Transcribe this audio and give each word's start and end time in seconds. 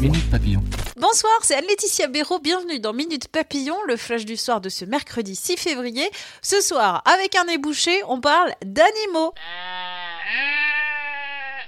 Minute 0.00 0.30
Papillon. 0.30 0.62
Bonsoir, 0.96 1.32
c'est 1.42 1.56
Anne-Laetitia 1.56 2.06
Béraud. 2.06 2.38
Bienvenue 2.38 2.78
dans 2.78 2.92
Minute 2.92 3.26
Papillon, 3.26 3.76
le 3.88 3.96
flash 3.96 4.24
du 4.24 4.36
soir 4.36 4.60
de 4.60 4.68
ce 4.68 4.84
mercredi 4.84 5.34
6 5.34 5.56
février. 5.56 6.08
Ce 6.40 6.60
soir, 6.60 7.02
avec 7.04 7.34
un 7.34 7.48
ébouché, 7.48 8.00
on 8.06 8.20
parle 8.20 8.52
d'animaux. 8.64 9.32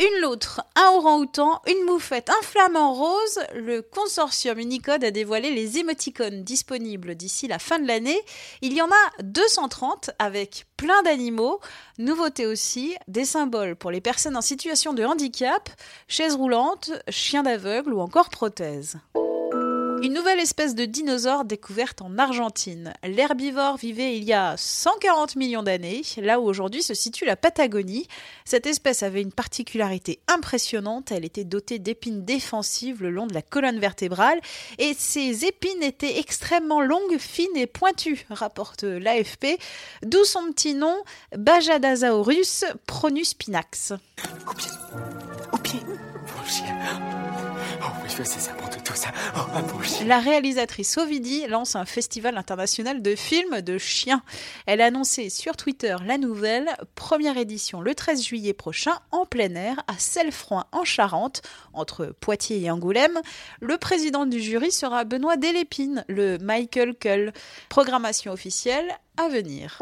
Une 0.00 0.22
loutre, 0.22 0.60
un 0.74 0.90
orang-outan, 0.90 1.62
une 1.68 1.84
moufette, 1.84 2.28
un 2.28 2.42
flamant 2.42 2.94
rose. 2.94 3.38
Le 3.54 3.80
consortium 3.80 4.58
Unicode 4.58 5.04
a 5.04 5.12
dévoilé 5.12 5.50
les 5.50 5.78
émoticônes 5.78 6.42
disponibles 6.42 7.14
d'ici 7.14 7.46
la 7.46 7.60
fin 7.60 7.78
de 7.78 7.86
l'année. 7.86 8.20
Il 8.60 8.72
y 8.72 8.82
en 8.82 8.88
a 8.88 9.22
230 9.22 10.10
avec 10.18 10.66
plein 10.76 11.00
d'animaux. 11.04 11.60
Nouveauté 11.98 12.44
aussi, 12.44 12.96
des 13.06 13.24
symboles 13.24 13.76
pour 13.76 13.92
les 13.92 14.00
personnes 14.00 14.36
en 14.36 14.42
situation 14.42 14.94
de 14.94 15.04
handicap, 15.04 15.70
chaises 16.08 16.34
roulantes, 16.34 16.90
chiens 17.08 17.44
d'aveugle 17.44 17.94
ou 17.94 18.00
encore 18.00 18.30
prothèses. 18.30 18.98
Une 20.04 20.12
nouvelle 20.12 20.38
espèce 20.38 20.74
de 20.74 20.84
dinosaure 20.84 21.46
découverte 21.46 22.02
en 22.02 22.18
Argentine. 22.18 22.92
L'herbivore 23.04 23.78
vivait 23.78 24.18
il 24.18 24.24
y 24.24 24.34
a 24.34 24.54
140 24.54 25.34
millions 25.36 25.62
d'années, 25.62 26.02
là 26.18 26.40
où 26.40 26.44
aujourd'hui 26.44 26.82
se 26.82 26.92
situe 26.92 27.24
la 27.24 27.36
Patagonie. 27.36 28.06
Cette 28.44 28.66
espèce 28.66 29.02
avait 29.02 29.22
une 29.22 29.32
particularité 29.32 30.20
impressionnante, 30.28 31.10
elle 31.10 31.24
était 31.24 31.44
dotée 31.44 31.78
d'épines 31.78 32.22
défensives 32.22 33.02
le 33.02 33.08
long 33.08 33.26
de 33.26 33.32
la 33.32 33.40
colonne 33.40 33.78
vertébrale, 33.78 34.42
et 34.76 34.92
ces 34.92 35.46
épines 35.46 35.82
étaient 35.82 36.18
extrêmement 36.18 36.82
longues, 36.82 37.16
fines 37.16 37.56
et 37.56 37.66
pointues, 37.66 38.26
rapporte 38.28 38.82
l'AFP, 38.82 39.58
d'où 40.02 40.22
son 40.26 40.52
petit 40.52 40.74
nom, 40.74 40.98
Bajadasaurus 41.34 42.66
pronuspinax. 42.86 43.94
Au. 45.50 45.58
Oh 47.82 47.86
oui, 48.02 48.10
c'est 48.10 48.24
ça 48.24 48.52
tout 48.84 48.94
ça. 48.94 49.08
Oh. 49.36 49.40
La 50.06 50.18
réalisatrice 50.18 50.98
Ovidi 50.98 51.46
lance 51.46 51.76
un 51.76 51.84
festival 51.84 52.36
international 52.36 53.02
de 53.02 53.14
films 53.14 53.60
de 53.62 53.78
chiens. 53.78 54.22
Elle 54.66 54.80
a 54.80 54.86
annoncé 54.86 55.30
sur 55.30 55.56
Twitter 55.56 55.96
la 56.04 56.18
nouvelle, 56.18 56.68
première 56.94 57.36
édition 57.36 57.80
le 57.80 57.94
13 57.94 58.22
juillet 58.22 58.52
prochain 58.52 58.92
en 59.10 59.24
plein 59.26 59.54
air 59.54 59.82
à 59.86 59.94
Cellefroid 59.98 60.66
en 60.72 60.84
Charente, 60.84 61.42
entre 61.72 62.14
Poitiers 62.20 62.62
et 62.62 62.70
Angoulême. 62.70 63.20
Le 63.60 63.78
président 63.78 64.26
du 64.26 64.40
jury 64.40 64.70
sera 64.70 65.04
Benoît 65.04 65.36
Delépine, 65.36 66.04
le 66.08 66.38
Michael 66.38 66.94
Cull. 66.94 67.32
Programmation 67.68 68.32
officielle 68.32 68.88
à 69.16 69.28
venir. 69.28 69.80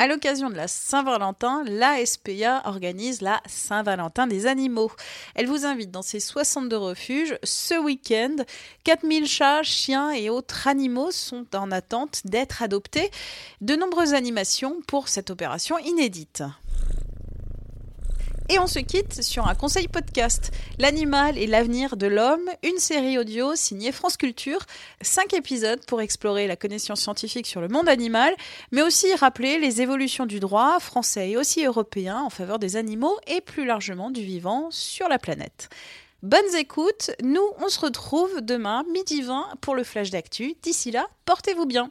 À 0.00 0.06
l'occasion 0.08 0.50
de 0.50 0.56
la 0.56 0.66
Saint-Valentin, 0.66 1.62
la 1.66 2.04
SPA 2.04 2.62
organise 2.64 3.20
la 3.20 3.40
Saint-Valentin 3.46 4.26
des 4.26 4.46
animaux. 4.46 4.90
Elle 5.34 5.46
vous 5.46 5.64
invite 5.64 5.90
dans 5.90 6.02
ses 6.02 6.20
62 6.20 6.76
refuges 6.76 7.38
ce 7.42 7.78
week-end. 7.78 8.36
4000 8.82 9.26
chats, 9.26 9.62
chiens 9.62 10.10
et 10.10 10.30
autres 10.30 10.66
animaux 10.66 11.10
sont 11.10 11.46
en 11.54 11.70
attente 11.70 12.22
d'être 12.24 12.62
adoptés. 12.62 13.10
De 13.60 13.76
nombreuses 13.76 14.14
animations 14.14 14.76
pour 14.86 15.08
cette 15.08 15.30
opération 15.30 15.78
inédite. 15.78 16.42
Et 18.50 18.58
on 18.58 18.66
se 18.66 18.78
quitte 18.78 19.22
sur 19.22 19.46
un 19.48 19.54
conseil 19.54 19.88
podcast. 19.88 20.50
L'animal 20.78 21.38
et 21.38 21.46
l'avenir 21.46 21.96
de 21.96 22.06
l'homme, 22.06 22.50
une 22.62 22.78
série 22.78 23.18
audio 23.18 23.54
signée 23.54 23.90
France 23.90 24.18
Culture. 24.18 24.58
Cinq 25.00 25.32
épisodes 25.32 25.80
pour 25.86 26.02
explorer 26.02 26.46
la 26.46 26.56
connaissance 26.56 27.00
scientifique 27.00 27.46
sur 27.46 27.62
le 27.62 27.68
monde 27.68 27.88
animal, 27.88 28.34
mais 28.70 28.82
aussi 28.82 29.14
rappeler 29.14 29.58
les 29.58 29.80
évolutions 29.80 30.26
du 30.26 30.40
droit 30.40 30.78
français 30.78 31.30
et 31.30 31.36
aussi 31.38 31.64
européen 31.64 32.20
en 32.20 32.30
faveur 32.30 32.58
des 32.58 32.76
animaux 32.76 33.16
et 33.26 33.40
plus 33.40 33.64
largement 33.64 34.10
du 34.10 34.20
vivant 34.20 34.68
sur 34.70 35.08
la 35.08 35.18
planète. 35.18 35.70
Bonnes 36.22 36.54
écoutes, 36.58 37.12
nous 37.22 37.46
on 37.60 37.68
se 37.68 37.80
retrouve 37.80 38.42
demain 38.42 38.84
midi 38.92 39.22
20 39.22 39.54
pour 39.62 39.74
le 39.74 39.84
flash 39.84 40.10
d'actu. 40.10 40.54
D'ici 40.62 40.90
là, 40.90 41.06
portez-vous 41.24 41.66
bien. 41.66 41.90